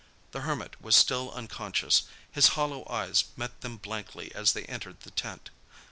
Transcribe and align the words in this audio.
The 0.31 0.41
Hermit 0.41 0.81
was 0.81 0.95
still 0.95 1.29
unconscious. 1.29 2.05
His 2.31 2.47
hollow 2.57 2.87
eyes 2.89 3.25
met 3.37 3.61
them 3.61 3.77
blankly 3.77 4.33
as 4.33 4.53
they 4.53 4.63
entered 4.65 5.01
the 5.01 5.11
tent. 5.11 5.51